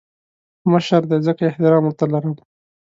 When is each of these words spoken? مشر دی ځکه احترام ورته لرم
مشر 0.71 1.01
دی 1.09 1.17
ځکه 1.27 1.41
احترام 1.45 1.83
ورته 1.85 2.05
لرم 2.13 2.33